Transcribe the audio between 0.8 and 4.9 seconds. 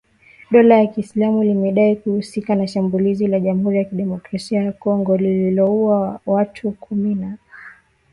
ya Kiislamu limedai kuhusika na shambulizi la Jamhuri ya Kidemokrasi ya